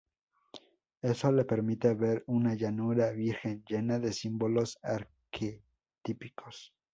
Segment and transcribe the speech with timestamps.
[1.03, 6.73] Eso le permite ver una llanura virgen llena de símbolos arquetípicos.